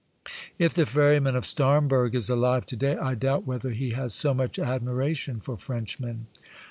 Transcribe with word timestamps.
If 0.57 0.73
the 0.73 0.87
ferryman 0.87 1.35
of 1.35 1.45
Starnberg 1.45 2.15
Is 2.15 2.27
alive 2.27 2.65
to 2.65 2.75
day, 2.75 2.97
I 2.97 3.13
doubt 3.13 3.45
whether 3.45 3.69
he 3.69 3.91
has 3.91 4.15
so 4.15 4.33
much 4.33 4.57
admiration 4.57 5.39
for 5.39 5.57
Frenchmen. 5.57 6.25